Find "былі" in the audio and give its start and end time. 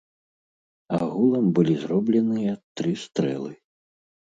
1.59-1.75